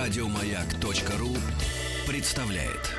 [0.00, 1.36] Радиомаяк.ру
[2.06, 2.90] представляет.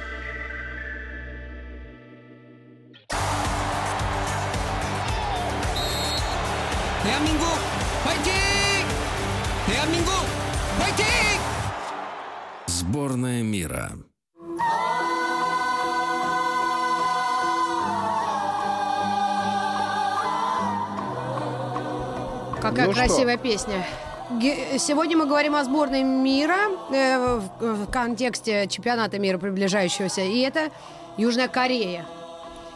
[7.04, 7.46] 대한민국
[8.04, 8.32] 화이팅!
[9.66, 10.12] 대한민국
[10.80, 11.06] 화이팅!
[12.68, 13.92] Сборная мира.
[22.62, 23.02] Какая Ну что?
[23.02, 23.86] красивая песня.
[24.41, 26.57] Сегодня мы говорим о сборной мира
[26.91, 30.23] э, в в контексте чемпионата мира приближающегося.
[30.23, 30.71] И это
[31.19, 32.07] Южная Корея.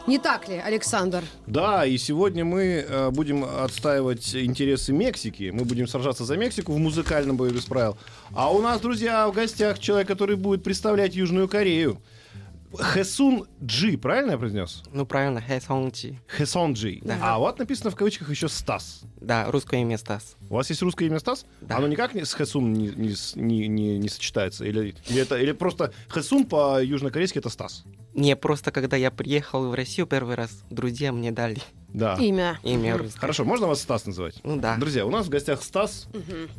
[0.05, 1.23] Не так ли, Александр?
[1.47, 5.49] Да, и сегодня мы э, будем отстаивать интересы Мексики.
[5.51, 7.97] Мы будем сражаться за Мексику в музыкальном бою без правил.
[8.33, 11.97] А у нас, друзья, в гостях человек, который будет представлять Южную Корею.
[12.73, 14.83] Хэсун Джи, правильно я произнес?
[14.91, 16.19] Ну, правильно, Хэ Сон Чи.
[16.27, 16.99] Хэсон Джи.
[17.03, 17.17] Да.
[17.21, 19.01] А вот написано в кавычках еще Стас.
[19.21, 20.35] Да, русское имя Стас.
[20.49, 21.45] У вас есть русское имя Стас?
[21.61, 21.77] Да.
[21.77, 24.65] Оно никак не, с Хэсун не, не, не- не- не сочетается?
[24.65, 27.83] Или, или, это, или просто Хэсун по-южнокорейски это Стас?
[28.13, 31.61] Не, просто когда я приехал в Россию первый раз, друзья мне дали
[31.97, 32.15] Да.
[32.19, 32.59] Имя.
[32.61, 33.19] имя русское.
[33.19, 34.35] Хорошо, можно вас Стас называть?
[34.43, 34.77] Ну да.
[34.77, 36.07] Друзья, у нас в гостях Стас,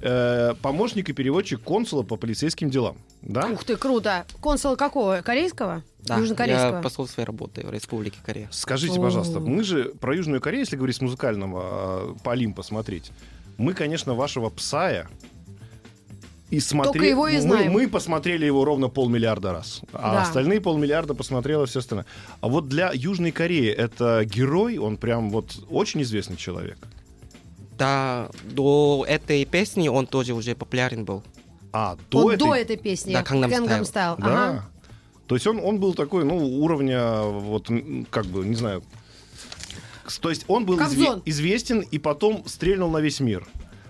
[0.03, 2.97] э, помощник и переводчик консула по полицейским делам.
[3.23, 3.47] Да?
[3.47, 4.27] Ух ты, круто.
[4.41, 5.23] Консул какого?
[5.25, 5.85] Корейского?
[6.01, 6.77] Да, Южнокорейского?
[6.77, 8.49] я посол своей работы в Республике Корея.
[8.51, 13.13] Скажите, пожалуйста, мы же про Южную Корею, если говорить с музыкального э, по Олимпа смотреть,
[13.59, 15.09] мы, конечно, вашего Псая
[16.51, 17.73] и смотрели, Только его и мы, знаем.
[17.73, 20.23] мы посмотрели его ровно полмиллиарда раз, а Да.
[20.23, 22.07] остальные полмиллиарда посмотрело все остальное.
[22.41, 26.79] А вот для Южной Кореи это герой, он прям вот очень известный человек.
[27.77, 31.23] Да, до этой песни он тоже уже популярен был.
[31.73, 33.13] А до Вот этой до этой песни.
[33.13, 33.83] Да, Gangnam Gangnam Style.
[33.83, 34.17] Style.
[34.19, 34.49] Да.
[34.49, 34.65] Ага.
[35.27, 37.69] То есть он, он был такой, ну, уровня, вот,
[38.11, 38.83] как бы, не знаю.
[40.23, 43.47] То есть он был изве- известен и потом стрельнул на весь мир.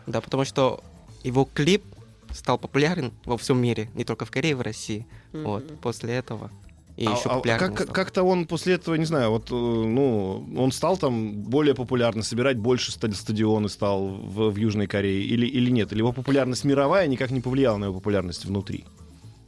[0.08, 0.82] Да, потому что
[1.22, 1.84] его клип
[2.32, 5.06] стал популярен во всем мире, не только в Корее, в России.
[5.32, 6.50] Вот, после этого.
[6.96, 7.94] И А- еще а как, стал.
[7.94, 12.56] как-то он после этого, не знаю, вот, э, ну, он стал там более популярным, собирать
[12.58, 15.92] больше ста- стадионы стал в, в Южной Корее или, или нет?
[15.92, 18.84] Или его популярность мировая никак не повлияла на его популярность внутри?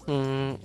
[0.06, 0.58] М,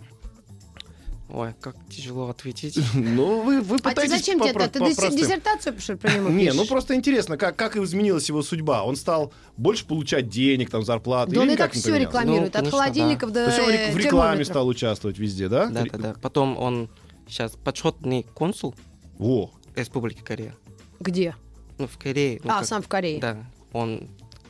[1.35, 2.79] Ой, как тяжело ответить.
[2.93, 4.69] Ну, вы, вы А ты пытаетесь зачем тебе это?
[4.69, 6.69] Ты диссертацию ли, про него Не, ну пишешь?
[6.69, 8.85] просто интересно, как, как изменилась его судьба.
[8.85, 11.35] Он стал больше получать денег, там, зарплаты.
[11.35, 12.53] Да он и так все рекламирует.
[12.53, 15.67] Ну, От холодильников То до есть он в рек- в рекламе стал участвовать везде, да?
[15.67, 16.15] Да, да, да.
[16.21, 16.89] Потом он
[17.27, 18.73] сейчас почетный консул
[19.17, 19.51] Во.
[19.75, 20.55] Республики Корея.
[21.01, 21.35] Где?
[21.77, 22.39] Ну, в Корее.
[22.45, 23.19] ну, А, как- сам в Корее.
[23.19, 23.37] Да,
[23.73, 24.07] он...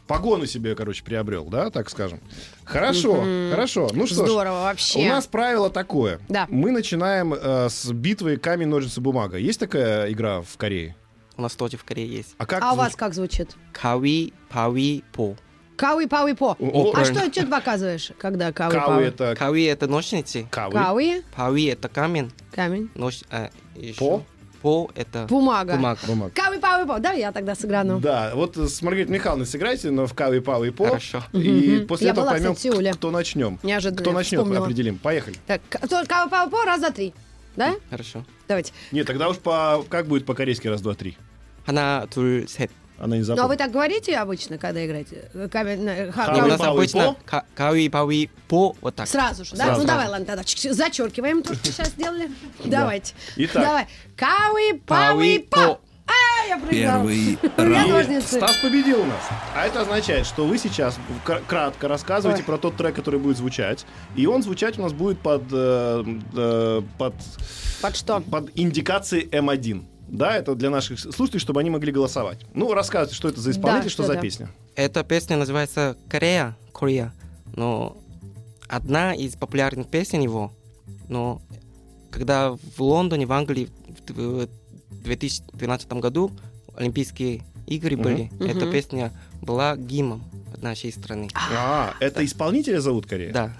[0.08, 2.20] Погоны себе, короче, приобрел, да, так скажем.
[2.64, 3.90] Хорошо, хорошо.
[3.94, 5.00] Ну что ж, Здорово вообще.
[5.00, 6.20] у нас правило такое.
[6.30, 6.46] Да.
[6.50, 9.38] Мы начинаем э, с битвы камень, ножницы, бумага.
[9.38, 10.96] Есть такая игра в Корее?
[11.38, 12.36] У нас тоже в Корее есть.
[12.38, 13.56] А как А у вас как звучит?
[13.74, 15.36] Кави, пави, по.
[15.76, 16.56] Кауи, пауи, по.
[16.58, 17.04] О, А правильно.
[17.22, 19.06] что, что ты показываешь, когда кауи, Кавы пауи?
[19.08, 20.72] это Кави это ножницы, кавы.
[20.72, 23.24] Кауи, пави это камень, камень, нож...
[23.30, 24.24] а, еще По?
[24.66, 25.28] пол— это...
[25.30, 25.76] Бумага.
[25.76, 26.00] Бумага.
[26.08, 26.32] Бумага.
[26.34, 26.98] Кавы, павы, пол.
[27.00, 28.00] Да, я тогда сыграну.
[28.00, 30.88] Да, вот с Маргаритой Михайловной сыграйте, но в кавы, павы, пол.
[30.88, 31.22] Хорошо.
[31.34, 31.88] И угу.
[31.90, 32.56] после я этого поймем,
[32.96, 33.60] кто начнем.
[33.62, 34.02] Неожиданно.
[34.02, 34.66] Кто начнет, вспомнила.
[34.66, 34.98] определим.
[34.98, 35.38] Поехали.
[35.46, 37.14] Так, кавы, павы, пол, раз, два, три.
[37.56, 37.76] Да?
[37.92, 38.26] Хорошо.
[38.48, 38.74] Давайте.
[38.92, 39.86] Нет, тогда уж по...
[39.88, 41.16] как будет по-корейски раз, два, три?
[41.68, 42.72] Она, 둘, 셋.
[42.98, 45.30] Она не Ну, а вы так говорите обычно, когда играете?
[45.52, 47.16] Камень, ха- Кауи, Не, у нас пави, обычно
[47.54, 49.08] кави, пави, по, вот так.
[49.08, 49.66] Сразу же, да?
[49.66, 49.82] Сразу.
[49.82, 52.30] Ну, давай, ладно, тогда зачеркиваем то, что сейчас сделали.
[52.64, 53.14] Давайте.
[53.36, 53.64] Итак.
[53.64, 53.88] Давай.
[54.16, 55.80] Кауи, пауи, Пауи, по.
[56.08, 57.08] А, я проиграла.
[57.08, 58.24] Первый раунд.
[58.24, 59.22] Стас победил у нас.
[59.56, 62.46] А это означает, что вы сейчас кра- кратко рассказываете Ой.
[62.46, 63.86] про тот трек, который будет звучать.
[64.16, 66.04] И он звучать у нас будет под, э,
[66.36, 67.16] э, под,
[67.82, 68.20] Под что?
[68.22, 69.84] под индикацией М1.
[70.08, 72.40] Да, это для наших слушателей, чтобы они могли голосовать.
[72.54, 74.20] Ну, рассказывайте, что это за исполнитель, Да, что да, за да.
[74.22, 74.50] песня.
[74.76, 77.14] Эта песня называется Корея, Корея.
[77.56, 77.98] Но
[78.68, 80.52] одна из популярных песен его,
[81.08, 81.42] но
[82.12, 83.70] когда в Лондоне, в Англии
[84.08, 84.48] в
[85.04, 86.32] 2012 году
[86.76, 89.12] Олимпийские игры были, эта песня
[89.42, 90.24] была гимном
[90.54, 91.30] от нашей страны.
[91.52, 93.34] А, это исполнителя зовут Корея?
[93.34, 93.58] Да.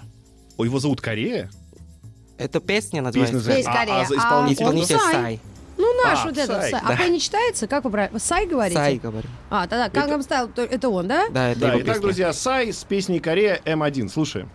[0.56, 1.50] О, его зовут Корея?
[2.38, 3.96] Эта песня Песня называется Есть А- Корея.
[3.96, 4.64] а А исполнитель?
[4.64, 5.40] он «Исполнитель Сай.
[5.76, 5.84] Сай».
[5.84, 6.80] Ну, наш А, вот этот Сай, Сай.
[6.84, 6.96] А да.
[6.96, 7.66] П не читается?
[7.66, 8.18] Как вы правильно?
[8.18, 8.78] Сай говорите?
[8.78, 9.28] Сай, говорю.
[9.50, 11.28] А, тогда Gangnam Style, то- это он, да?
[11.30, 12.00] Да, это Да, его итак, песня.
[12.02, 14.08] друзья, Сай с песней Корея М1.
[14.08, 14.50] Слушаем.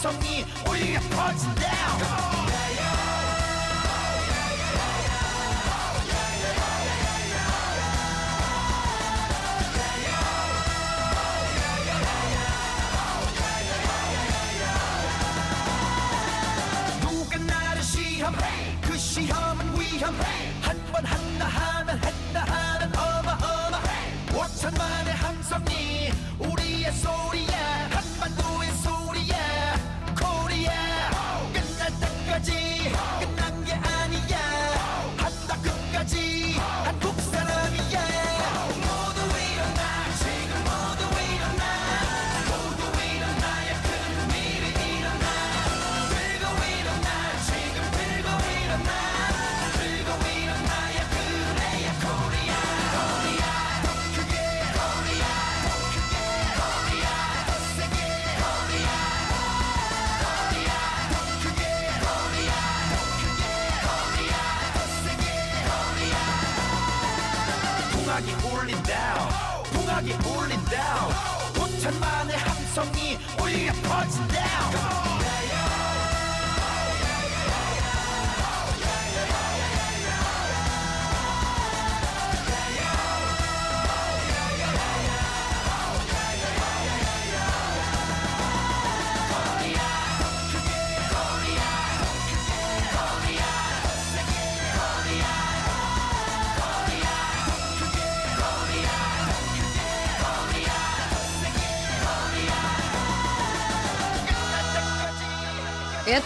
[0.00, 1.46] 生一回怕自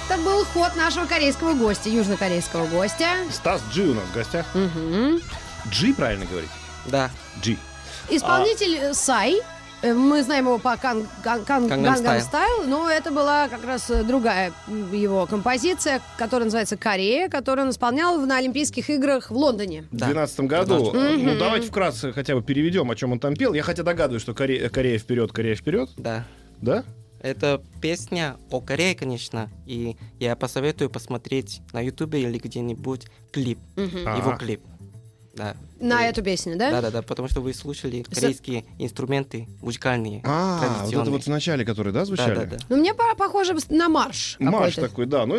[0.08, 3.06] Это был ход нашего корейского гостя, южнокорейского гостя.
[3.30, 4.46] Стас Джи у нас в гостях.
[4.54, 5.20] Мгм.
[5.70, 6.50] Джи, правильно говорить?
[6.86, 7.10] Да,
[7.40, 7.56] Джи.
[8.10, 9.40] Исполнитель э, Сай.
[9.82, 12.20] Э, Мы знаем его по кан- кан- кан- Style.
[12.30, 14.52] Style, но это была как раз э, другая
[14.92, 19.82] его композиция, которая называется «Корея», которую он исполнял на Олимпийских играх в Лондоне.
[19.90, 20.06] В да.
[20.06, 20.92] 2012 году.
[20.92, 23.54] Ну, давайте вкратце хотя бы переведем, о чем он там пел.
[23.54, 25.88] Я хотя догадываюсь, что Коре- Корея вперед, Корея вперед.
[25.96, 26.24] Да.
[26.60, 26.82] Да?
[27.24, 34.32] Это песня о Корее, конечно, и я посоветую посмотреть на Ютубе или где-нибудь клип, его
[34.32, 34.36] Ага.
[34.36, 34.60] клип.
[35.34, 35.56] Да.
[35.80, 36.70] На И- эту песню, да?
[36.70, 41.26] Да, да, да, потому что вы слушали корейские инструменты музыкальные, А, вот это вот в
[41.28, 42.34] начале, которые, да, звучали?
[42.36, 42.56] да, да.
[42.68, 44.36] Ну, мне по- похоже на марш.
[44.38, 44.80] Марш какой-то.
[44.90, 45.26] такой, да.
[45.26, 45.34] Ну,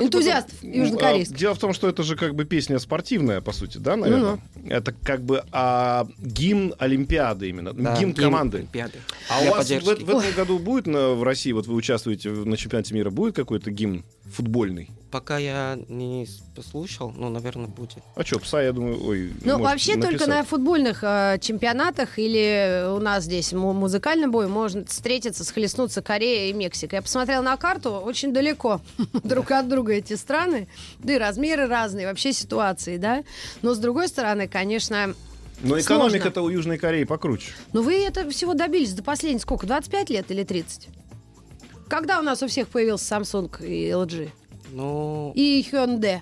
[0.62, 1.36] южнокорейских.
[1.36, 4.40] А, Дело в том, что это же как бы песня спортивная, по сути, да, наверное?
[4.68, 8.58] Это как бы а, гимн Олимпиады именно, Да, гимн команды.
[8.60, 9.00] Олимпиады.
[9.30, 12.58] А Для у вас в, этом году будет на- в России, вот вы участвуете на
[12.58, 14.90] чемпионате мира, будет какой-то гимн футбольный?
[15.12, 18.00] Пока я не послушал, ну, наверное, будет.
[18.16, 20.44] А что, пса, я думаю, ой, Ну, может вообще только написать.
[20.44, 26.50] на футбольных э, чемпионатах или у нас здесь му- музыкальном бою можно встретиться, схлестнуться Корея
[26.50, 26.96] и Мексика.
[26.98, 28.82] Я посмотрела на карту, очень далеко
[29.24, 30.68] друг от друга эти страны,
[31.00, 33.24] да и размеры разные, вообще ситуации, да.
[33.62, 35.14] Но с другой стороны, конечно,
[35.62, 37.52] Но экономика-то у Южной Кореи покруче.
[37.74, 40.88] ну вы это всего добились до последних сколько, 25 лет или 30?
[41.88, 44.30] Когда у нас у всех появился Samsung и LG?
[44.72, 46.22] Ну, И Hyundai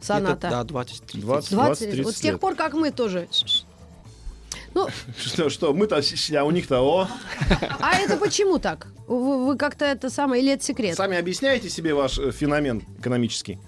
[0.00, 0.48] Соната.
[0.50, 2.40] да, 20 20, 20 20-30 Вот с тех лет.
[2.40, 3.28] пор, как мы тоже.
[4.74, 4.88] Ну,
[5.18, 7.08] Что, что мы-то, с- а у них-то, о.
[7.80, 8.86] а это почему так?
[9.08, 10.96] Вы, вы как-то это самое, или это секрет?
[10.96, 13.58] Сами объясняете себе ваш э, феномен экономический?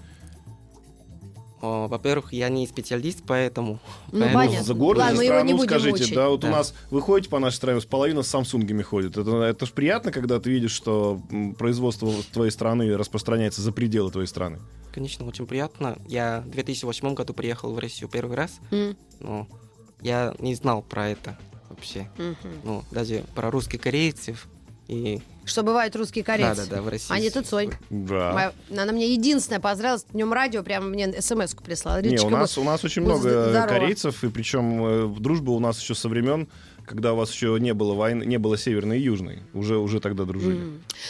[1.63, 3.79] О, Во-первых, я не специалист, поэтому...
[4.11, 4.63] Ну, поэтому- понятно.
[4.65, 6.13] За гордую Ладно, мы его страну не будем скажите, мучить.
[6.15, 6.49] да, вот у Да.
[6.51, 9.15] нас вы ходите по нашей стране, с половина с самсунгами ходит.
[9.15, 11.21] Это, это ж приятно, когда ты видишь, что
[11.57, 14.59] производство твоей страны распространяется за пределы твоей страны.
[14.93, 15.97] Конечно, очень приятно.
[16.05, 19.47] Я в 2008 году приехал в Россию первый раз, М, но
[20.01, 21.37] я не знал про это
[21.69, 22.09] вообще.
[22.17, 22.35] мгм.
[22.65, 24.47] Ну, даже про русских корейцев
[24.87, 26.55] И Что бывают русские корейцы.
[26.63, 27.13] да, да, да, в России.
[27.13, 27.71] Они тут Сонь.
[27.89, 28.33] Да.
[28.33, 32.01] Моя- Она мне единственная поздравила с днем радио, прямо мне смс-ку прислала.
[32.01, 33.67] Не, у нас, у нас очень много здорова.
[33.67, 36.47] корейцев, и причем э, дружба у нас еще со времен,
[36.85, 39.39] когда у вас еще не было войны, не было северной и южной.
[39.53, 40.59] Уже, уже тогда дружили.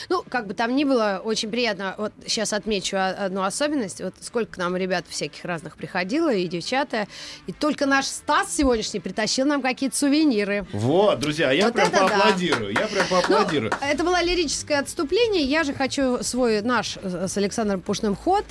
[0.09, 1.95] Ну, как бы там ни было, очень приятно.
[1.97, 4.01] Вот сейчас отмечу одну особенность.
[4.01, 7.07] Вот сколько к нам ребят всяких разных приходило, и девчата.
[7.47, 10.65] И только наш Стас сегодняшний притащил нам какие-то сувениры.
[10.73, 12.07] Вот, друзья, я Вот прям это да.
[12.07, 12.71] поаплодирую.
[12.73, 13.71] Я прям Ну, поаплодирую.
[13.81, 15.43] это было лирическое отступление.
[15.43, 18.45] Я же хочу свой, наш э, с Александром Пушным ход.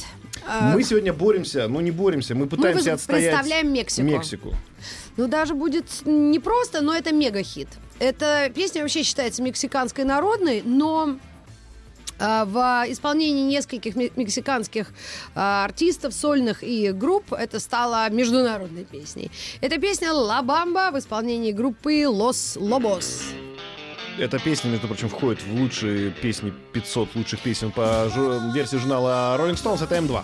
[0.49, 4.07] э, Мы сегодня боремся, ну не боремся, мы пытаемся вы- отстоять представляем Мексику.
[4.09, 4.55] Мексику.
[5.17, 7.69] Ну, даже будет непросто, но это мега-хит.
[7.99, 11.17] Эта песня вообще считается мексиканской народной, но
[12.19, 14.89] а, в исполнении нескольких ме- мексиканских
[15.35, 19.31] а, артистов, сольных и групп это стало международной песней.
[19.61, 23.23] Это песня «Ла Бамба» в исполнении группы «Лос Лобос».
[24.19, 28.07] Эта песня, между прочим, входит в лучшие песни 500 лучших песен по
[28.55, 29.83] версии журнала Rolling Stones.
[29.83, 30.23] Это М2.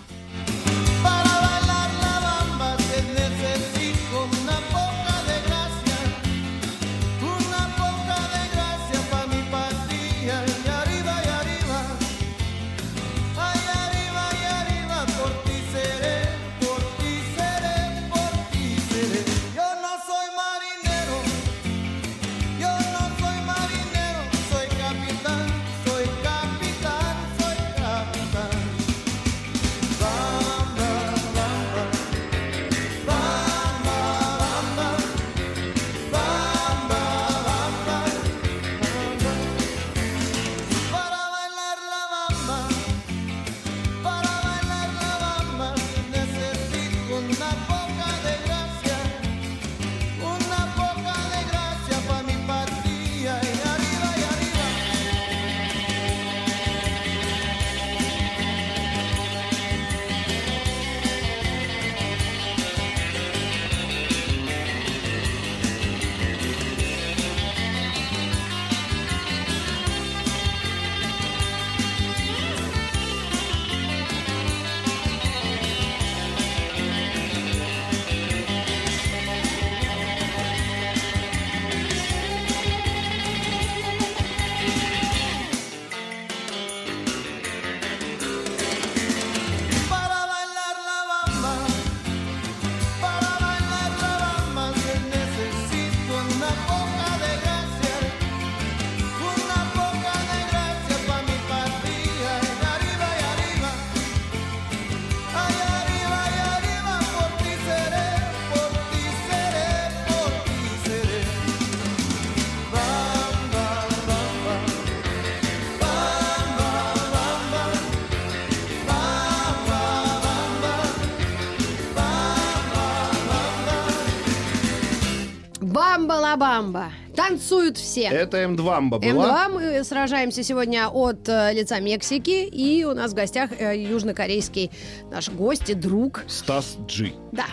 [126.39, 126.91] Bamba, la bamba.
[127.15, 128.03] Танцуют все.
[128.03, 129.47] Это М2 была.
[129.47, 134.71] М2 мы сражаемся сегодня от э, лица Мексики, и у нас в гостях э, южнокорейский
[135.11, 136.23] наш гость и друг.
[136.27, 137.13] Стас Джи.
[137.31, 137.45] Да.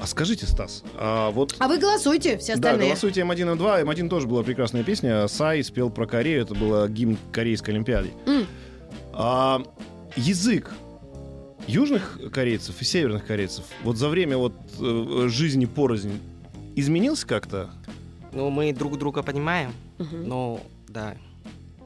[0.00, 1.54] А скажите, Стас, а вот...
[1.60, 2.88] А вы голосуйте, все Да, остальные.
[2.88, 3.84] голосуйте М1 М2.
[3.84, 5.26] М1 тоже была прекрасная песня.
[5.28, 6.42] Сай спел про Корею.
[6.42, 8.10] Это было гимн Корейской Олимпиады.
[8.26, 8.46] М.
[9.12, 9.62] А,
[10.16, 10.70] язык
[11.66, 16.20] южных корейцев и северных корейцев вот за время вот э, жизни порознь
[16.76, 17.70] изменился как-то?
[18.34, 20.28] Ну, мы друг друга понимаем, Мгм.
[20.28, 21.14] но, да.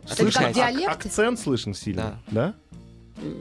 [0.04, 0.42] Это отличается.
[0.42, 0.88] как диалект?
[0.90, 2.54] Ак- акцент слышен сильно, да?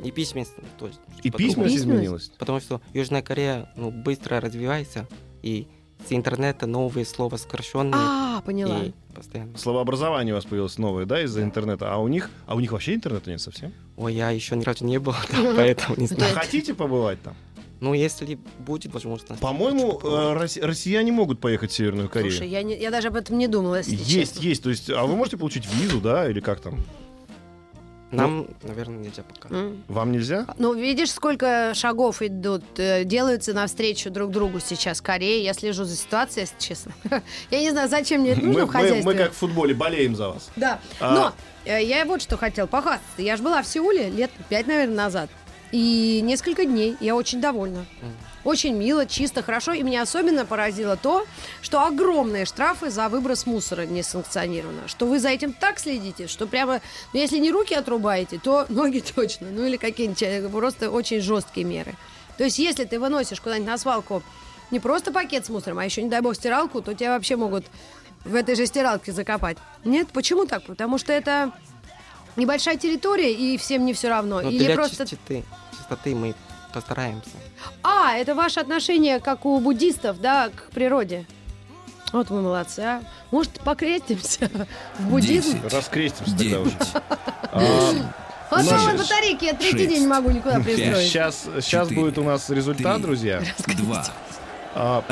[0.03, 0.93] И письменность тоже.
[1.23, 1.37] И по-другому.
[1.37, 1.79] письменность Письменность?
[2.01, 2.31] изменилась?
[2.39, 5.07] Потому что Южная Корея ну, быстро развивается,
[5.43, 5.67] и
[6.07, 7.93] с интернета новые слова сокращенные.
[7.95, 8.79] А, поняла.
[8.83, 9.57] и постоянно.
[9.57, 11.91] Словообразование у вас появилось новое, да, из-за интернета.
[11.93, 13.71] А у них, а у них вообще интернета нет совсем?
[13.97, 16.35] Ой, я еще ни разу не был, там, поэтому не знаю.
[16.35, 17.35] Хотите побывать там?
[17.79, 19.39] Ну, если будет возможность.
[19.39, 22.31] По-моему, э, рос- россияне могут поехать в Северную Корею.
[22.31, 24.39] Слушай, я, не- я даже об этом не думала, если Есть, честно.
[24.41, 24.63] есть.
[24.63, 26.79] То есть, а вы можете получить визу, да, или как там?
[28.09, 29.49] Нам, наверное, нельзя пока.
[29.89, 30.45] Вам нельзя?
[30.57, 35.43] Ну, видишь, сколько шагов идут, э, делаются навстречу друг другу сейчас Корея.
[35.43, 36.93] Я слежу за ситуацией, если честно.
[37.51, 39.03] Я не знаю, зачем мне это нужно Мы, в мы- хозяйстве.
[39.03, 40.49] мы как в футболе болеем за вас.
[40.55, 40.79] Да.
[41.01, 41.33] А- Но
[41.65, 43.21] э, я вот что хотел похвастаться.
[43.21, 45.29] Я же была в Сеуле лет пять, наверное, назад.
[45.71, 47.85] И несколько дней я очень довольна.
[48.43, 49.73] Очень мило, чисто, хорошо.
[49.73, 51.25] И меня особенно поразило то,
[51.61, 54.87] что огромные штрафы за выброс мусора не санкционировано.
[54.87, 56.79] Что вы за этим так следите, что прямо,
[57.11, 59.49] ну, если не руки отрубаете, то ноги точно.
[59.51, 61.95] Ну или какие-нибудь э, просто очень жесткие меры.
[62.37, 64.23] То есть если ты выносишь куда-нибудь на свалку
[64.71, 67.65] не просто пакет с мусором, а еще, не дай бог, стиралку, то тебя вообще могут
[68.23, 69.57] в этой же стиралке закопать.
[69.83, 70.63] Нет, почему так?
[70.63, 71.51] Потому что это
[72.37, 74.41] небольшая территория, и всем не все равно.
[74.41, 75.05] Но Или для просто...
[75.05, 75.43] чистоты,
[75.77, 76.35] чистоты мы
[76.73, 77.29] постараемся.
[77.83, 81.25] А, это ваше отношение, как у буддистов, да, к природе.
[82.13, 83.01] Вот мы молодцы, а.
[83.31, 84.49] Может, покрестимся
[84.97, 85.59] в буддизм?
[85.61, 85.73] Десять.
[85.73, 86.69] Раскрестимся тогда уже.
[86.71, 86.87] Девять.
[87.51, 87.97] А,
[88.49, 91.07] А вот батарейки, я третий шесть, день не могу никуда пристроить.
[91.07, 93.03] Сейчас, сейчас Четыре, будет у нас результат, три.
[93.03, 93.43] друзья.
[93.77, 94.05] Два.
[94.73, 95.03] А,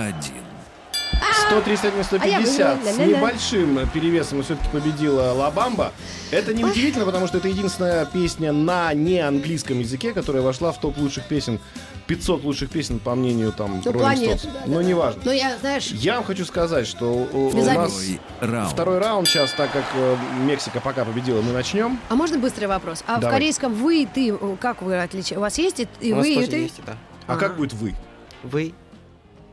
[1.21, 1.35] Один.
[1.47, 5.91] 131 А я 150 с небольшим перевесом все-таки победила Лабамба.
[6.31, 10.97] Это не удивительно, потому что это единственная песня на неанглийском языке, которая вошла в топ
[10.97, 11.59] лучших песен.
[12.07, 14.83] 500 лучших песен, по мнению там Ну, Rolling да, Но да.
[14.83, 15.21] неважно.
[15.25, 18.71] Ну, я, знаешь, Я вам хочу сказать, что у, у нас Второй раунд.
[18.71, 21.99] второй раунд сейчас, так как э, Мексика пока победила, мы начнем.
[22.09, 23.03] а можно быстрый вопрос?
[23.07, 23.37] А в Давай.
[23.37, 25.37] корейском вы и ты, как вы отличаете?
[25.37, 26.57] У вас есть и, и У нас вы, и тоже ты?
[26.57, 26.95] есть, да.
[27.25, 27.39] А Ага.
[27.47, 27.95] как будет вы?
[28.43, 28.73] Вы,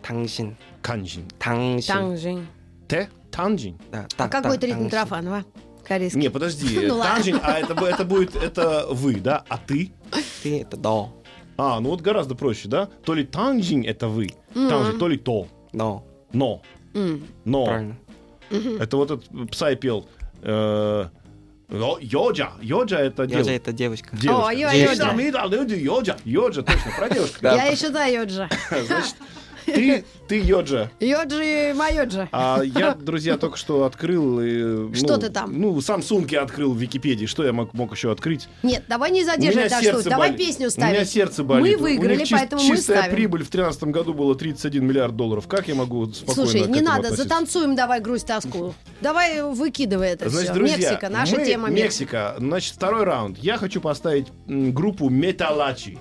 [0.07, 1.25] Тангшин, Канжин.
[1.39, 1.95] Тангшин.
[1.95, 2.47] Танжень.
[2.89, 3.09] Те?
[3.31, 3.79] Танжин?
[3.91, 4.89] Да, А та- как та- будет ритм.
[4.89, 5.45] Трофанова?
[5.85, 6.21] Корейский.
[6.21, 6.79] Не, подожди.
[6.89, 7.01] Ну.
[7.03, 9.45] Танжин, а это, это будет, это вы, да?
[9.49, 9.93] А ты?
[10.43, 11.13] Ты это до,
[11.57, 12.87] А, ну вот гораздо проще, да?
[13.05, 16.05] То ли танжин это вы, танжин, то ли то, но.
[16.33, 16.63] но,
[17.45, 17.65] но.
[17.65, 17.97] Правильно.
[18.81, 20.07] Это вот этот Псай пел.
[20.43, 21.07] э,
[21.71, 22.53] Йо- Йоджа.
[22.61, 23.51] Йоджа это девушка.
[23.51, 24.15] же это девочка.
[24.17, 24.47] Девушка.
[24.47, 25.13] О, йо- йоджа.
[25.77, 26.17] Йоджа.
[26.25, 27.39] Йоджа, точно, про девушку.
[27.43, 28.49] Я еще да, Йоджа.
[28.87, 29.15] Значит,
[29.75, 30.91] ты, ты Йоджа.
[31.01, 32.29] Йоджи, Майоджа.
[32.33, 34.41] А я, друзья, только что открыл...
[34.41, 35.59] э, Что ну, ты там?
[35.61, 35.81] Ну,
[36.31, 37.27] я открыл в Википедии.
[37.27, 38.49] Что я мог, мог еще открыть?
[38.63, 40.11] Нет, давай не У задерживай сердце что.
[40.11, 40.95] Давай песню У ставить.
[40.95, 41.77] меня сердце болит.
[41.77, 43.15] Мы выиграли, У них поэтому мы чистая ставим.
[43.17, 45.47] прибыль в 2013 году была 31 миллиард долларов.
[45.49, 47.23] Как я могу спокойно Слушай, не надо, относиться?
[47.25, 48.75] затанцуем давай грусть тоску.
[49.01, 50.55] Давай выкидывай это Значит, все.
[50.55, 52.35] друзья, Мексика, наша мы- тема Мексика.
[52.39, 53.39] Значит, второй раунд.
[53.39, 55.99] Я хочу поставить группу Металачи.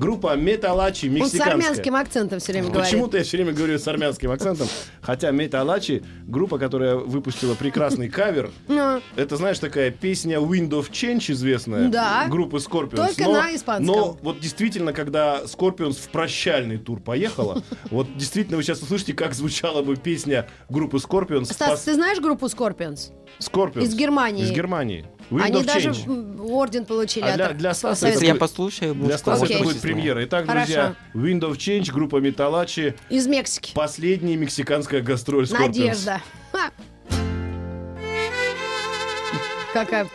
[0.00, 1.52] Группа Металачи он с мексиканская.
[1.52, 2.90] армянским акцентом все время говорит.
[2.90, 4.66] Почему-то я все время говорю с армянским акцентом.
[5.02, 8.50] Хотя Металачи, группа, которая выпустила прекрасный кавер.
[8.66, 11.90] Ну, Это, знаешь, такая песня Wind of Change известная.
[11.90, 12.26] Да.
[12.28, 12.96] Группы Scorpions.
[12.96, 13.86] Только но, на испанском.
[13.86, 19.34] Но вот действительно, когда Scorpions в прощальный тур поехала, вот действительно вы сейчас услышите, как
[19.34, 21.52] звучала бы песня группы Scorpions.
[21.52, 23.12] Стас, ты знаешь группу Scorpions?
[23.38, 23.82] Scorpions.
[23.82, 24.44] из Германии.
[24.44, 25.04] Из Германии.
[25.30, 25.92] Wind Они даже
[26.40, 29.56] орден получили А для- от для Стаса Если я будет- послушаю, Для Стаса Окей.
[29.56, 30.24] это будет премьера.
[30.24, 30.66] Итак, Хорошо.
[30.66, 33.72] друзья, Wind of Change, группа Металачи, из Мексики.
[33.74, 35.66] последняя мексиканская гастроль Scorpions.
[35.68, 36.20] Надежда.
[39.72, 40.08] Какая...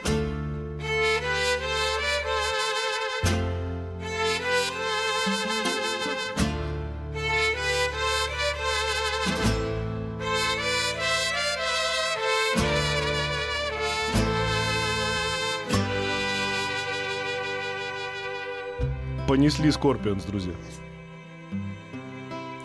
[19.35, 20.53] Понесли Scorpions, друзья.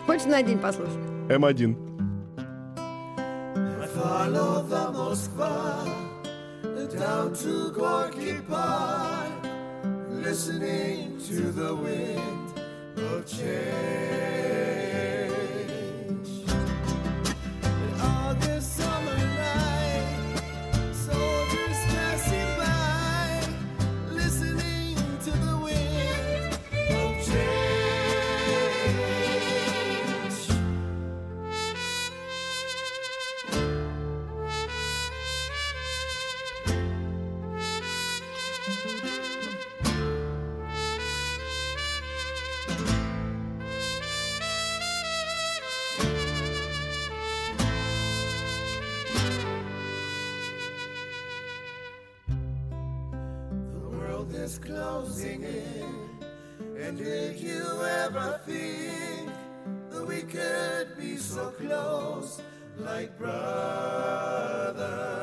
[0.05, 0.95] Хочешь на день послушать?
[1.27, 1.75] М1.
[3.93, 5.85] Follow the Moskva
[6.97, 9.43] down to Gorky Park,
[10.23, 12.57] listening to the wind
[12.95, 14.80] of change.
[61.31, 62.41] So close
[62.77, 65.20] like brothers?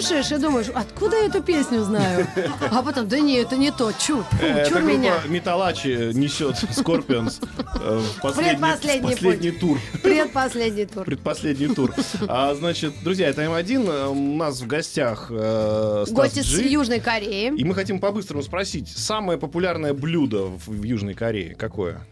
[0.00, 2.26] Слушаешь и думаешь, откуда я эту песню знаю?
[2.70, 5.14] А потом, да не, это не то, чур, Э, чур Это меня.
[5.26, 7.40] Metalachi несет Скорпионс
[7.80, 9.78] э, последний, последний тур.
[10.02, 11.04] Предпоследний тур.
[11.04, 11.94] Предпоследний тур.
[12.28, 13.90] А, значит, друзья, это М1.
[13.90, 16.62] э, У нас в гостях э, Стас с Джи.
[16.68, 17.52] Южной Кореи.
[17.56, 22.06] И мы хотим по-быстрому спросить, самое популярное блюдо в, в Южной Корее какое?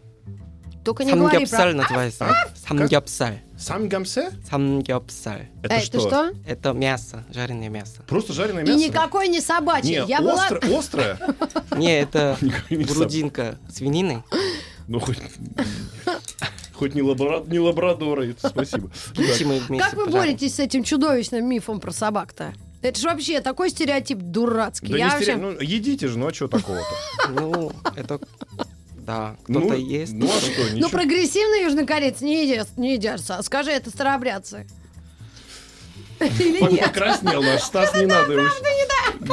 [0.87, 1.81] Только не говори Самгёпсаль про...
[1.83, 2.25] называется.
[2.29, 2.47] А?
[2.65, 3.39] Самгёпсаль.
[3.59, 4.31] Самгамсе?
[4.49, 5.49] Самгёпсаль.
[5.61, 5.97] Это что?
[5.97, 6.31] Это что?
[6.47, 8.03] Это мясо, жареное мясо.
[8.07, 8.79] Просто жареное И мясо?
[8.79, 9.89] никакой не собачий.
[9.99, 10.47] Не, Я была...
[10.47, 11.19] остро- острое?
[11.75, 14.23] Не, это Никакой не грудинка свинины.
[14.87, 15.17] Ну, хоть...
[16.73, 17.41] Хоть не, лабра...
[17.45, 18.89] не лабрадора, это спасибо.
[19.77, 22.53] Как вы боретесь с этим чудовищным мифом про собак-то?
[22.81, 24.93] Это же вообще такой стереотип дурацкий.
[24.93, 25.31] Да Я не вообще...
[25.33, 27.29] стере- ну, едите же, ну а что такого-то?
[27.31, 28.21] Ну, это...
[29.06, 30.12] Да, Ну, кто-то есть.
[30.12, 30.88] Ну а что, Ну, ничего.
[30.90, 33.20] прогрессивные южнокорейцы не едят, не едят.
[33.20, 34.66] са- Скажи, это старообрядцы.
[36.20, 36.84] Или Он нет?
[36.84, 38.48] покраснел наш Стас, не надо его.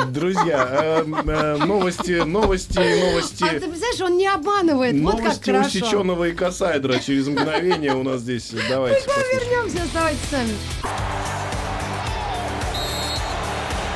[0.07, 3.43] Друзья, э, э, новости, новости, А ты новости.
[3.43, 4.99] представляешь, он не обманывает.
[5.01, 5.67] Вот как Новости хорошо.
[5.67, 8.51] усеченного икосайдра через мгновение у нас здесь.
[8.67, 9.39] Давайте послушаем.
[9.39, 10.53] Вернемся, оставайтесь с нами.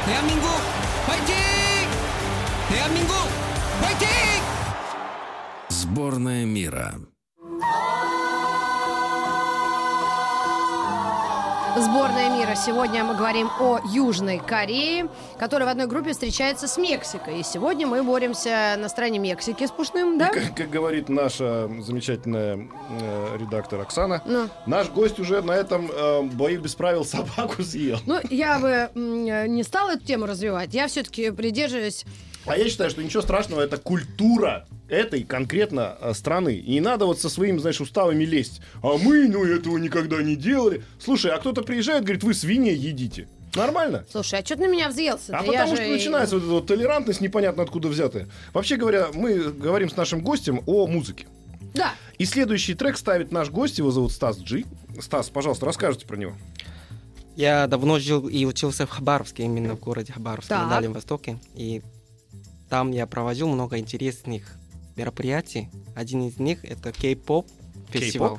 [0.06, 0.50] 대한민국
[1.08, 1.34] 화이팅!
[2.70, 3.37] 대한민국 화이팅!
[5.91, 6.95] Сборная мира.
[11.77, 12.55] Сборная мира.
[12.57, 17.41] Сегодня мы говорим о Южной Корее, которая в одной группе встречается с Мексикой.
[17.41, 20.29] И сегодня мы боремся на стороне Мексики с Пушным, да?
[20.29, 24.49] Как, как говорит наша замечательная э, редактор Оксана, Ну.
[24.67, 27.99] наш гость уже на этом э, бою без правил собаку съел.
[28.07, 29.25] Ну, я бы м,
[29.55, 30.75] не стала эту тему развивать.
[30.75, 32.05] Я все-таки придерживаюсь
[32.47, 36.57] А я считаю, что ничего страшного, это культура этой конкретно э, страны.
[36.57, 38.61] И не надо вот со своими, знаешь, уставами лезть.
[38.83, 40.83] А мы, ну, этого никогда не делали.
[40.99, 43.29] Слушай, а кто-то приезжает, говорит, вы свиньи едите.
[43.55, 44.05] Нормально?
[44.11, 45.37] Слушай, а что ты на меня взъелся?
[45.37, 48.29] А потому что начинается вот эта вот толерантность непонятно откуда взятая.
[48.53, 51.27] Вообще говоря, мы говорим с нашим гостем о музыке.
[51.75, 51.93] Да.
[52.19, 54.65] И следующий трек ставит наш гость, его зовут Стас Джи.
[55.01, 56.35] Стас, пожалуйста, расскажите про него.
[57.37, 60.65] Я давно жил и учился в Хабаровске, именно в городе Хабаровске, Так.
[60.65, 61.39] на Дальнем Востоке.
[61.55, 61.83] И
[62.69, 64.58] там я проводил много интересных
[64.99, 65.69] мероприятий.
[65.95, 67.47] Один из них это кей-поп
[67.91, 68.33] фестиваль.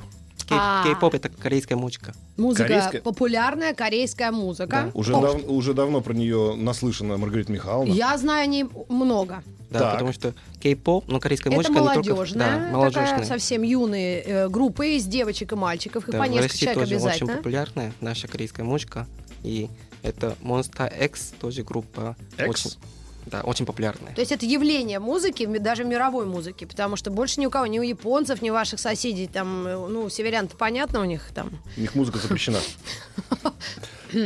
[0.48, 0.82] Кей- А.
[0.84, 2.12] Кей-поп это корейская музыка.
[2.36, 3.00] Музыка, Корейская?
[3.02, 4.90] популярная корейская музыка.
[4.94, 7.92] Уже, О, дав- уже давно про нее наслышана Маргарита Михайловна.
[7.92, 9.42] Я знаю о ней много.
[9.70, 9.92] Да, Так.
[9.92, 12.10] потому что кей-поп, ну, корейская Это музыка не только...
[12.10, 13.24] молодежная, Да, такая молодежная.
[13.24, 16.80] совсем юные э, группы из девочек и мальчиков, и Да, по в несколько России человек
[16.80, 17.36] тоже очень обязательно.
[17.36, 19.06] популярная наша корейская музыка.
[19.44, 19.68] И
[20.02, 22.16] это Monster X, тоже группа.
[22.36, 22.48] X?
[22.66, 22.70] Очень,
[23.26, 24.14] да, очень популярная.
[24.14, 27.78] То есть это явление музыки, даже мировой музыки, потому что больше ни у кого, ни
[27.78, 31.50] у японцев, ни у ваших соседей, там, э, ну, северян-то понятно у них там.
[31.76, 32.58] У них музыка запрещена.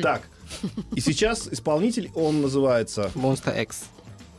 [0.03, 0.23] Так,
[0.95, 3.85] и сейчас исполнитель, он называется Monster X,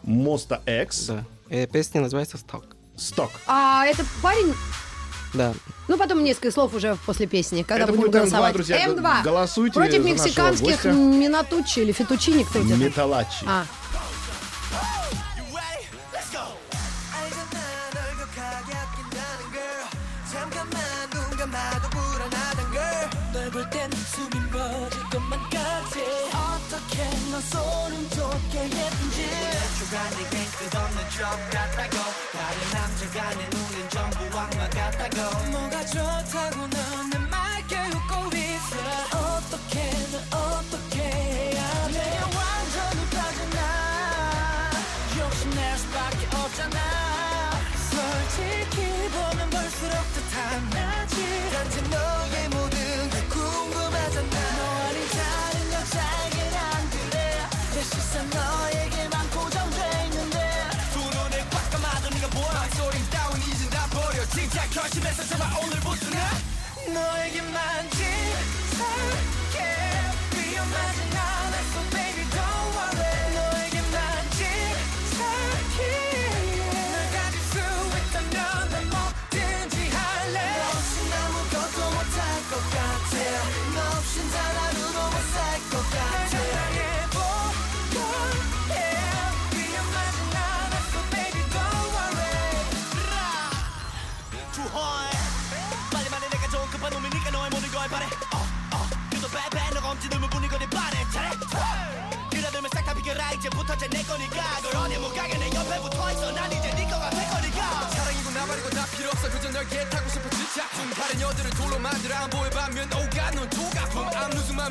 [0.03, 1.05] Моста X.
[1.07, 1.23] да.
[1.49, 2.63] И песня называется Stock.
[2.97, 3.29] Сток.
[3.45, 4.53] А это парень,
[5.35, 5.53] Да,
[5.87, 8.53] ну, потом несколько слов уже после песни, когда Это будем будет М2, голосовать.
[8.53, 9.23] друзья, г- М2.
[9.23, 10.85] голосуйте Против мексиканских.
[10.85, 13.45] Минатучи или Фетучини, кто где Металлачи.
[13.45, 13.65] А,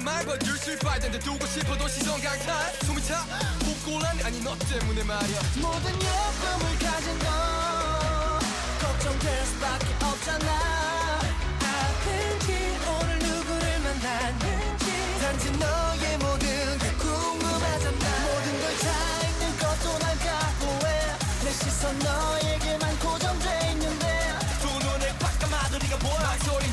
[0.05, 2.73] 말버들 슬퍼할 텐데 두고 싶어도 시선 강탈.
[2.85, 3.25] 숨이 차.
[3.65, 5.41] 복골한 아니 너 때문에 말이야.
[5.57, 8.39] 모든 예쁨을 가진 너
[8.81, 11.21] 걱정될 수밖에 없잖아.
[11.61, 15.19] 아픈지 오늘 누구를 만났는지.
[15.21, 18.05] 단지 너의 모든 게 궁금하잖아.
[18.27, 18.87] 모든 걸다
[19.27, 21.17] 잊는 것도 난 각오해.
[21.45, 24.35] 내 시선 너에게만 고정돼 있는데.
[24.61, 26.71] 두 눈을 꽉 감아도 네가 보여 소리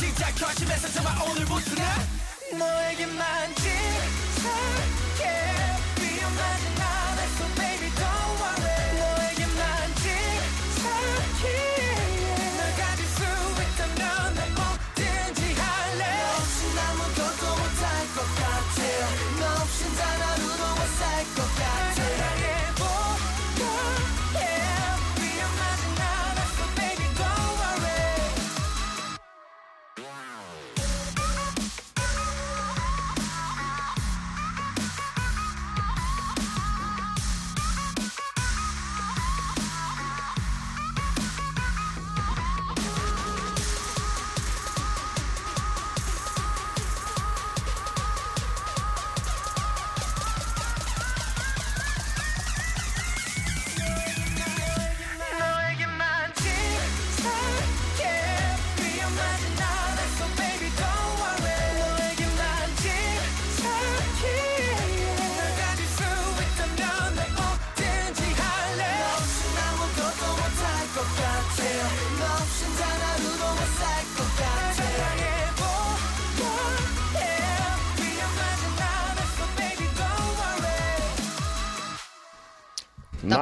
[0.00, 1.84] 진짜 결심해서 정말 오늘부터 나
[2.58, 3.90] 너에게만 집착해.
[4.40, 4.48] so
[5.96, 7.09] baby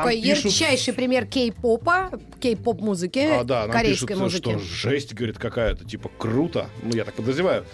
[0.09, 4.51] Такой пишут- ярчайший пример кей-попа, кей-поп музыки, А, да, нам корейской пишут, музыки.
[4.51, 6.69] что жесть, говорит, какая-то, типа, круто.
[6.83, 7.65] Ну, я так подозреваю.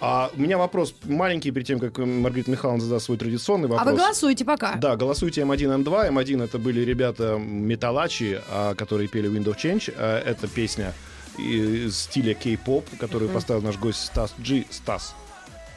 [0.00, 3.88] А у меня вопрос маленький, перед тем, как Маргарита Михайловна задаст свой традиционный вопрос.
[3.88, 4.74] А вы голосуете пока.
[4.74, 6.10] Да, голосуйте М1, М2.
[6.10, 9.94] М1 это были ребята Металачи, а, которые пели Wind of Change.
[9.96, 10.92] А, Это песня
[11.38, 14.66] из стиля кей-поп, которую поставил наш гость Стас Джи.
[14.70, 15.14] Стас.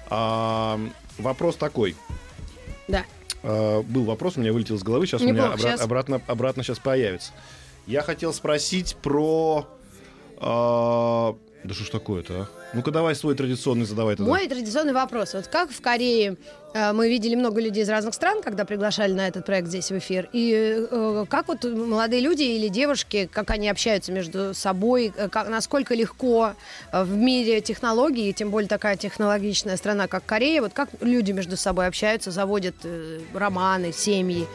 [0.09, 0.79] А,
[1.17, 1.95] вопрос такой.
[2.87, 3.05] Да.
[3.43, 5.81] А, был вопрос, у меня вылетел из головы, сейчас у меня Неплохо, обра- щас.
[5.81, 7.31] обратно, обратно сейчас появится.
[7.85, 9.67] Я хотел спросить про...
[10.37, 11.35] а,
[11.67, 12.47] да что ж такое-то, а?
[12.73, 14.31] Ну-ка давай свой традиционный задавай тогда.
[14.31, 15.33] Мой традиционный вопрос.
[15.33, 16.37] Вот как в Корее
[16.73, 19.97] э, мы видели много людей из разных стран, когда приглашали на этот проект здесь в
[19.97, 25.27] эфир, и э, как вот молодые люди или девушки, как они общаются между собой, э,
[25.29, 26.53] как, насколько легко
[26.91, 31.57] э, в мире технологий, тем более такая технологичная страна, как Корея, вот как люди между
[31.57, 34.47] собой общаются, заводят э, романы, семьи.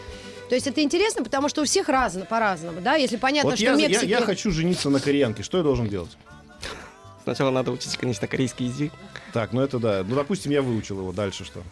[0.48, 2.94] То есть это интересно, потому что у всех разно, по-разному, да?
[2.96, 4.06] Если понятно, Вот что я, в я- Мексике...
[4.08, 6.10] я хочу жениться на кореянке, что я должен делать?
[7.22, 8.92] Сначала надо учить, конечно, корейский язык.
[9.32, 10.04] Так, ну это да.
[10.06, 11.12] Ну, допустим, я выучил его.
[11.12, 11.62] Дальше что?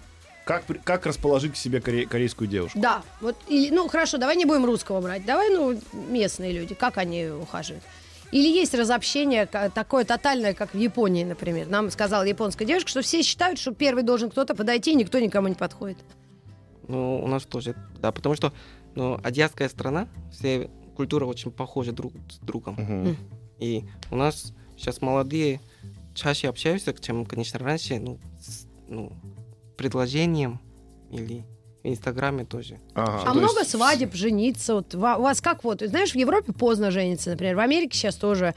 [0.45, 2.79] Как, как расположить к себе коре- корейскую девушку?
[2.79, 6.99] Да, вот, или, ну хорошо, давай не будем русского брать, давай, ну, местные люди, как
[6.99, 7.85] они ухаживают.
[8.33, 11.69] Или есть разобщение такое тотальное, как в Японии, например.
[11.69, 15.49] Нам сказала японская девушка, что все считают, что первый должен кто-то подойти, и никто никому
[15.49, 15.99] не подходит.
[16.89, 18.53] Ну, у нас тоже, да, потому что
[18.95, 22.75] ну, азиатская страна, все культуры очень похожи друг с другом.
[22.75, 23.17] Мгм.
[23.59, 25.61] И у нас сейчас молодые
[26.14, 29.12] чаще общаются, чем, конечно, раньше, ну, с ну,
[29.77, 30.61] предложением
[31.11, 31.45] или
[31.83, 32.79] в Инстаграме тоже.
[32.95, 34.75] Ага, а то много есть свадеб, жениться.
[34.75, 38.55] Вот, у вас как вот, знаешь, в Европе поздно жениться, например, в Америке сейчас тоже.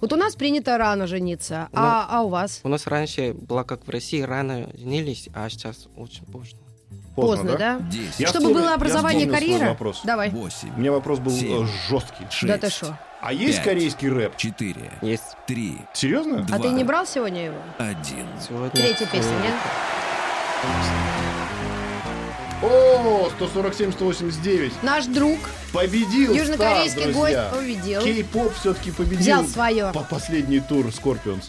[0.00, 2.60] Вот у нас принято рано жениться, а, а у вас?
[2.62, 6.58] У нас раньше было как в России, рано женились, а сейчас очень поздно.
[7.16, 7.80] Поздно, да?
[7.80, 9.68] 10, Я Чтобы вспомнил- было образование, карьера.
[9.70, 10.00] вопрос.
[10.04, 10.30] Давай.
[10.30, 11.64] 8, У меня вопрос был Семь.
[11.64, 12.24] э, жесткий.
[12.30, 12.96] 6, Да ты шо?
[13.20, 13.64] А есть Пять.
[13.66, 14.36] корейский рэп?
[14.36, 16.46] 4, Есть 3, Серьезно?
[16.50, 17.56] А ты не брал сегодня его?
[17.78, 17.98] 1.
[18.48, 18.70] сегодня...
[18.70, 19.54] Третья песня, нет?
[22.62, 24.72] О, 147-189.
[24.82, 25.38] Наш друг,
[25.72, 28.02] Победил южнокорейский гость, победил.
[28.02, 29.18] Кей-поп все-таки победил.
[29.20, 29.90] Взял свое.
[29.94, 31.44] По последний тур Scorpions.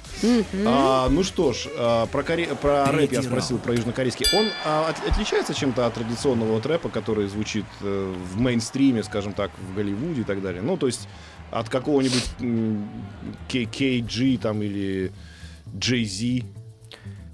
[0.66, 3.64] А, ну что ж, а, про, коре- про рэп я спросил, раунд.
[3.64, 4.26] про южнокорейский.
[4.38, 9.34] Он а, от- отличается чем-то от традиционного вот рэпа, который звучит э, в мейнстриме, скажем
[9.34, 10.62] так, в Голливуде и так далее?
[10.62, 11.10] Ну, то есть
[11.52, 12.90] от какого-нибудь м,
[13.50, 15.12] KKG там или
[15.74, 16.46] Jay-Z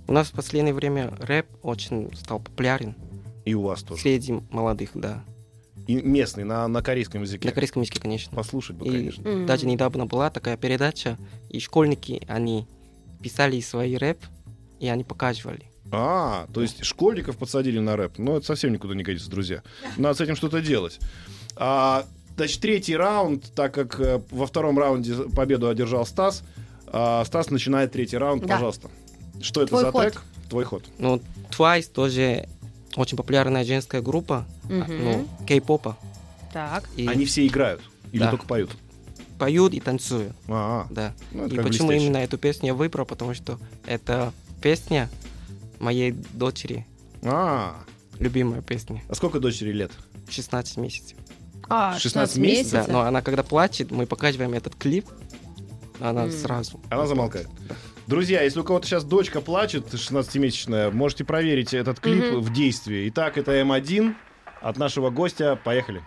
[0.07, 2.95] У нас в последнее время рэп очень стал популярен
[3.45, 4.01] и у вас тоже.
[4.01, 5.23] среди молодых, да.
[5.87, 7.47] И местный, на, на корейском языке.
[7.47, 8.35] На корейском языке, конечно.
[8.35, 9.29] Послушать бы, И конечно.
[9.29, 9.45] Мгм.
[9.45, 11.17] даже недавно была такая передача,
[11.49, 12.67] и школьники, они
[13.23, 14.19] писали свои рэп,
[14.81, 15.63] и они показывали.
[15.89, 18.17] А, то есть школьников подсадили на рэп.
[18.17, 19.63] Ну, это совсем никуда не годится, друзья.
[19.95, 20.99] Надо с этим что-то делать.
[21.55, 22.05] А,
[22.37, 26.43] Значит, третий раунд, так как э, во втором раунде победу одержал Стас,
[26.85, 28.53] а, Стас начинает третий раунд, да.
[28.53, 28.89] пожалуйста.
[29.41, 30.01] Что Твой это за ход.
[30.03, 30.23] трек?
[30.47, 30.83] Твой ход.
[30.99, 31.19] Ну,
[31.49, 32.47] Twice тоже
[32.95, 34.85] очень популярная женская группа, угу.
[34.87, 35.97] ну, кей-попа.
[36.53, 36.87] Так.
[36.95, 37.07] И...
[37.07, 38.29] Они все играют или да.
[38.29, 38.69] только поют?
[39.39, 40.33] Поют и танцуют.
[40.47, 40.87] А-а.
[40.91, 41.13] Да.
[41.31, 42.05] Ну, и почему блестяще.
[42.05, 43.05] именно эту песню я выбрал?
[43.05, 45.09] Потому что это песня
[45.79, 46.85] моей дочери.
[47.23, 47.75] А.
[48.19, 49.03] Любимая песня.
[49.09, 49.91] А сколько дочери лет?
[50.29, 51.17] 16 месяцев.
[51.69, 52.87] А, 16, 16 месяцев.
[52.87, 55.05] Да, но она когда плачет, мы показываем этот клип,
[55.99, 56.31] она mm.
[56.31, 56.79] сразу...
[56.89, 57.47] Она замолкает.
[58.07, 62.39] Друзья, если у кого-то сейчас дочка плачет, 16-месячная, можете проверить этот клип mm-hmm.
[62.39, 63.09] в действии.
[63.09, 64.15] Итак, это М1
[64.61, 65.59] от нашего гостя.
[65.61, 66.01] Поехали.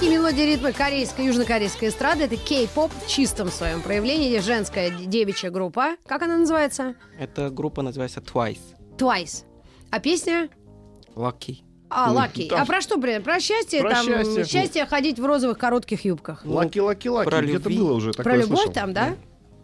[0.00, 2.24] Такие мелодии ритмы корейской, южнокорейской эстрады.
[2.24, 4.38] Это кей-поп в чистом своем проявлении.
[4.38, 5.96] Женская девичья группа.
[6.06, 6.94] Как она называется?
[7.18, 8.60] Эта группа называется Twice.
[8.96, 9.44] Twice.
[9.90, 10.48] А песня?
[11.14, 11.58] Lucky.
[11.90, 12.48] А, Lucky.
[12.48, 12.62] Там...
[12.62, 13.22] А про что, блин?
[13.22, 13.82] Про счастье?
[13.82, 14.44] Про там, счастье.
[14.46, 16.46] счастье ходить в розовых коротких юбках.
[16.46, 17.28] Lucky, lucky, lucky.
[17.28, 18.72] Где-то было уже такое Про любовь слышал.
[18.72, 19.08] там, да?
[19.10, 19.16] да.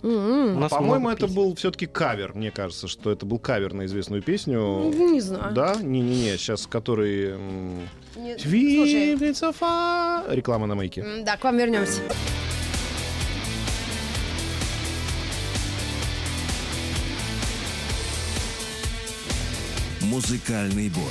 [0.07, 0.69] Mm-hmm.
[0.69, 4.61] По-моему, это был все-таки кавер, мне кажется, что это был кавер на известную песню.
[4.61, 5.53] Ну, не знаю.
[5.53, 5.75] Да?
[5.83, 7.35] Не-не-не, сейчас который...
[8.15, 9.17] Нет, слушай.
[10.35, 11.05] Реклама на маяке.
[11.25, 12.03] Да, к вам вернемся.
[20.03, 21.03] Музыкальный бой.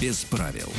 [0.00, 0.72] Без правил.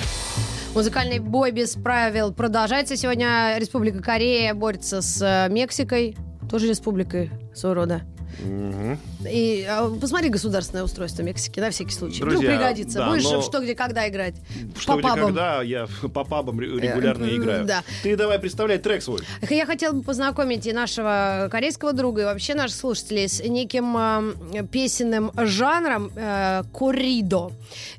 [0.74, 2.98] Музыкальный бой без правил продолжается.
[2.98, 6.18] Сегодня Республика Корея борется с э, Мексикой
[6.50, 8.02] тоже республикой своего рода.
[8.44, 8.98] Угу.
[9.30, 12.20] И а, посмотри государственное устройство Мексики на всякий случай.
[12.20, 13.00] Друзья, Вдруг пригодится.
[13.00, 13.42] Да, Будешь но...
[13.42, 14.36] что, где, когда играть?
[14.78, 15.26] Что, по где, пабам.
[15.28, 17.66] когда я по пабам регулярно э, играю.
[17.66, 17.84] Да.
[18.04, 19.22] Ты давай представляй трек свой.
[19.50, 24.64] Я хотела бы познакомить и нашего корейского друга, и вообще наших слушателей с неким э,
[24.72, 27.52] песенным жанром э, коридо.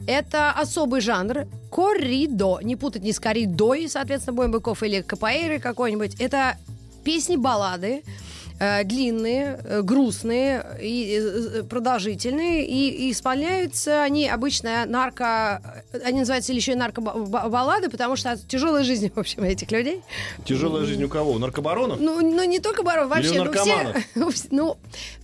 [0.06, 2.60] Это особый жанр коридо.
[2.62, 6.20] Не путать ни с коридой, соответственно, Боем Быков или Капоэйры какой-нибудь.
[6.20, 6.56] Это
[7.04, 8.02] песни-баллады,
[8.58, 15.84] длинные, э, грустные и э, продолжительные, и, и исполняются они обычно нарко...
[16.04, 20.00] Они называются еще и наркобаллады, потому что от тяжелой жизни, в общем, этих людей.
[20.44, 21.32] Тяжелая жизнь у кого?
[21.32, 22.00] У наркобаронов?
[22.00, 23.30] Ну, ну не только баров, вообще.
[23.30, 24.04] Или у ну, все- наркоманов?
[24.50, 24.76] ну,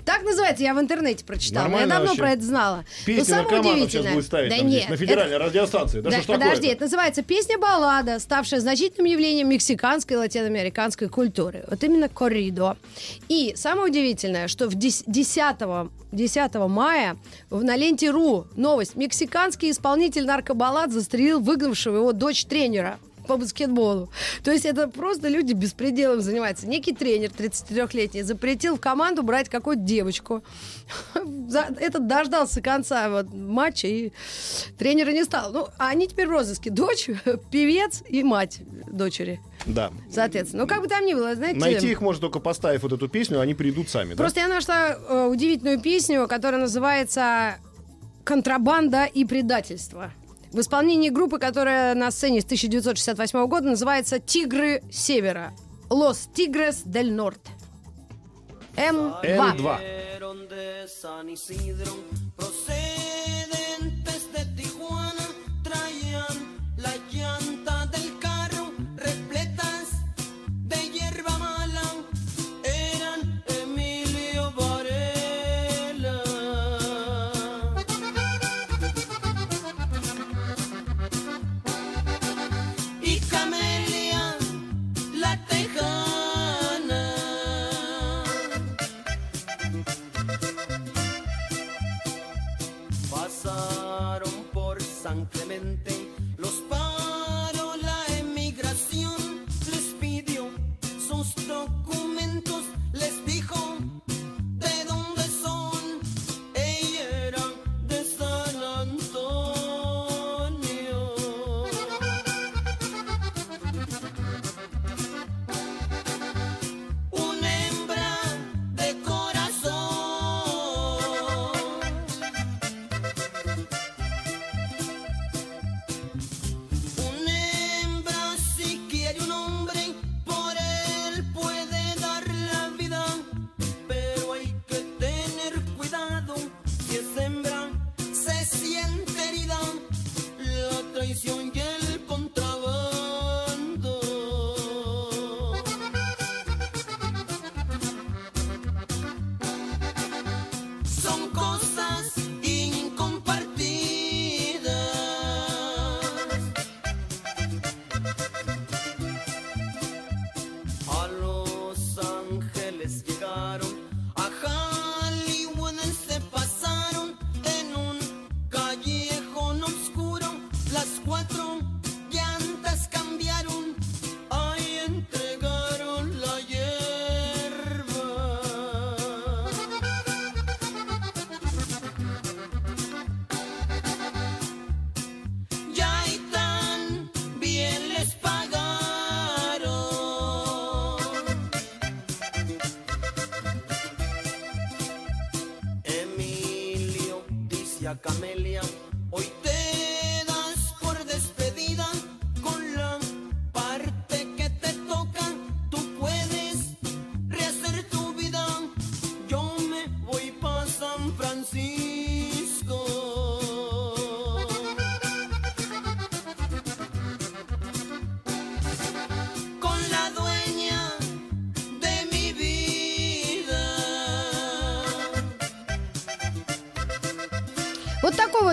[0.05, 1.65] так называется, я в интернете прочитала.
[1.65, 2.21] Нормально я давно вообще.
[2.21, 2.85] про это знала.
[3.07, 6.01] Песни Но самое наркоманов сейчас удивительное- будет ставить да нам нет, здесь, на федеральной радиостанции.
[6.01, 11.65] Да, да, что подожди, это называется песня-баллада, ставшая значительным явлением мексиканской и латиноамериканской культуры.
[11.69, 12.77] Вот именно корридо.
[13.29, 17.17] И самое удивительное, что в дес- 10, 10 мая
[17.51, 18.97] на ленте РУ новость.
[18.97, 24.11] Мексиканский исполнитель наркобаллад застрелил выгнавшего его дочь тренера по баскетболу.
[24.43, 26.67] То есть это просто люди беспределом занимаются.
[26.67, 30.43] Некий тренер 33-летний запретил в команду брать какую-то девочку.
[31.15, 34.13] Этот дождался конца вот, матча и
[34.79, 35.53] тренера не стал.
[35.53, 36.71] Ну, а они теперь в розыске.
[36.71, 37.09] Дочь,
[37.51, 38.61] певец и мать
[38.91, 39.41] дочери.
[39.67, 39.93] Да.
[40.11, 40.63] Соответственно.
[40.63, 41.59] Ну, как бы там ни было, знаете...
[41.59, 44.17] Найти их можно только поставив вот эту песню, они придут сами, да?
[44.17, 47.57] Просто я нашла э, удивительную песню, которая называется
[48.25, 50.13] «Контрабанда и предательство».
[50.53, 55.53] В исполнении группы, которая на сцене с 1968 года называется «Тигры Севера».
[55.89, 57.53] «Лос Тигрес дель Норте».
[58.77, 59.23] М2.
[59.23, 59.79] М2.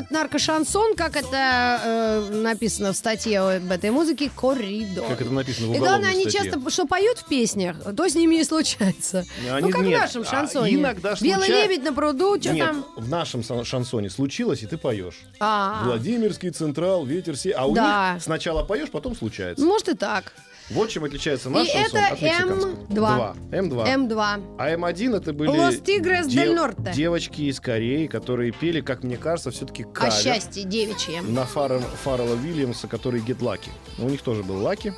[0.10, 5.08] Наркошансон, как это э, написано в статье об этой музыке, коридор.
[5.08, 6.52] Как это написано в И главное, они статье.
[6.52, 9.26] часто что поют в песнях, то с ними и случается.
[9.50, 10.76] Они- ну, как нет, в нашем а шансоне.
[10.76, 12.86] иногда Белый случа- лебедь на пруду, что Нет, там?
[12.96, 15.20] в нашем шансоне случилось, и ты поешь.
[15.40, 17.52] А, Владимирский централ, ветер се.
[17.52, 18.14] А у Да.
[18.14, 19.64] них сначала поешь, потом случается.
[19.66, 20.34] может и так.
[20.72, 22.70] Вот чем отличается наш И шансон это от мексиканского.
[22.72, 22.94] М2.
[22.94, 23.36] Два.
[23.52, 23.96] М2.
[24.08, 24.56] М2.
[24.60, 26.94] А М1 это были Los Tigres del Norte.
[26.94, 31.22] девочки из Кореи, которые пели, как мне кажется, все-таки О кавер счастье девичье.
[31.22, 33.70] на Фаррел- Фаррелла Вильямса, который Get Lucky.
[33.98, 34.94] У них тоже был Лаки.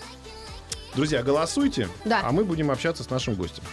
[0.95, 2.19] Друзья, голосуйте, Да.
[2.23, 3.63] а мы будем общаться с нашим гостем.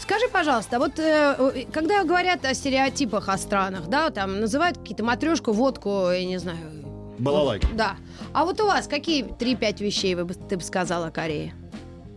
[0.00, 5.52] Скажи, пожалуйста, вот э, когда говорят о стереотипах о странах, да, там называют какие-то матрешку,
[5.52, 6.56] водку, я не знаю.
[7.18, 7.66] Балалайка.
[7.74, 7.96] Да.
[8.32, 11.54] А вот у вас какие 3-5 вещей вы бы, ты бы сказала о Корее?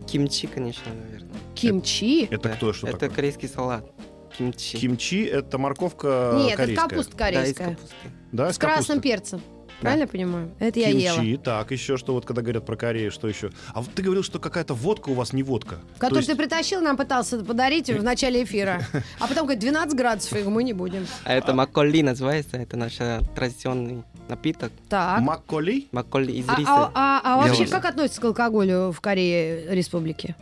[0.06, 1.30] Кимчи, конечно, наверное.
[1.54, 2.24] Кимчи?
[2.30, 2.54] Это Да.
[2.56, 3.16] кто, что Это такое?
[3.16, 3.90] корейский салат.
[4.36, 4.78] Кимчи.
[4.78, 6.88] Кимчи— это морковка Нет, это корейская.
[6.88, 7.64] капуста Да, из корейская.
[7.74, 7.94] капусты.
[8.32, 9.40] Да, с красным перцем.
[9.82, 10.50] Правильно я понимаю?
[10.58, 11.16] Это я ела.
[11.16, 13.50] Кимчи, так, еще что вот когда говорят про Корею, что еще?
[13.74, 15.76] А вот ты говорил, что какая-то водка у вас не водка.
[15.94, 18.80] То Который есть- ты притащил, нам пытался подарить в начале эфира.
[19.20, 21.06] А потом говорит, 12 градусов, мы не будем.
[21.24, 22.56] А это макколи называется.
[22.56, 24.72] Это наш э, традиционный напиток.
[24.88, 25.20] Так.
[25.20, 25.88] Макколи?
[25.92, 26.70] Макколи из А, риса.
[26.70, 30.34] а- а- а вообще как относятся к алкоголю в Корее республике?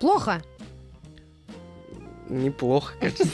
[0.00, 0.42] Плохо?
[2.28, 3.24] Неплохо, кажется.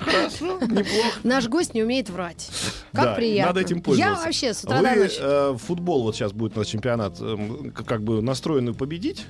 [0.00, 1.18] Хорошо, неплохо.
[1.24, 2.48] Наш гость не умеет врать.
[2.92, 3.48] Как Да, приятно.
[3.52, 4.18] Надо этим пользоваться.
[4.20, 5.16] Я вообще с утра Вы, до ночи.
[5.20, 9.26] э, футбол, вот сейчас будет у нас чемпионат, эм, как бы настроены победить?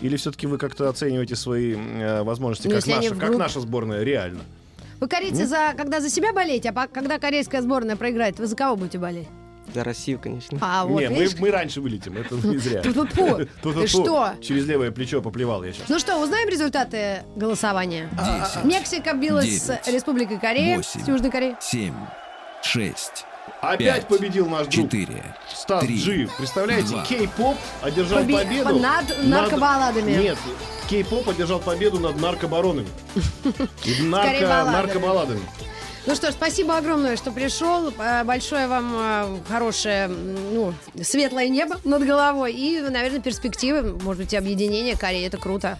[0.00, 4.40] Или все-таки вы как-то оцениваете свои э, возможности, Ну, как, наша, как наша сборная, реально?
[5.00, 8.56] Вы корейцы, за, когда за себя болеете, а по- когда корейская сборная проиграет, вы за
[8.56, 9.28] кого будете болеть?
[9.74, 10.58] За Россию, конечно.
[10.60, 12.82] А, вот, Не, мы, мы раньше вылетим, это не зря.
[13.62, 14.32] Ты что?
[14.40, 15.88] Через левое плечо поплевал я сейчас.
[15.88, 18.08] Ну что, узнаем результаты голосования?
[18.12, 18.64] Десять.
[18.64, 19.80] Мексика билась с.
[19.86, 21.56] Республикой Корея, с Южной Кореей.
[21.60, 21.94] Семь.
[22.62, 23.24] Шесть.
[23.60, 25.34] Опять пять, победил наш друг Четыре.
[25.52, 26.28] Стас три, Джи.
[26.38, 27.04] Представляете, два.
[27.04, 30.12] кей-поп одержал Побе- победу над наркобалладами.
[30.12, 30.38] Нет,
[30.88, 32.88] кей-поп одержал победу над наркобаронами.
[34.02, 34.70] Нарко...
[34.70, 35.40] Наркобалладами.
[36.08, 37.92] Ну что ж, спасибо огромное, что пришел.
[37.98, 42.54] Э, Большое вам э, хорошее, ну, светлое небо над головой.
[42.54, 45.26] И, наверное, перспективы, может быть, объединение Кореи.
[45.26, 45.78] Это круто.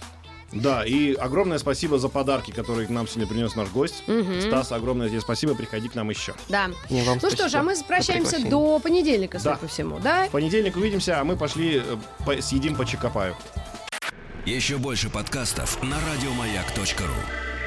[0.52, 4.04] Да, и огромное спасибо за подарки, которые к нам сегодня принес наш гость.
[4.42, 6.34] Стас, огромное тебе спасибо, приходи к нам еще.
[6.50, 6.68] Да.
[6.90, 9.56] Не, вам Ну что ж, а мы прощаемся до понедельника, судя Да.
[9.56, 10.26] по всему, да?
[10.26, 13.34] В понедельник увидимся, а мы пошли э, по- съедим по Чикопаю.
[14.44, 17.57] Еще больше подкастов на радиомаяк.ру.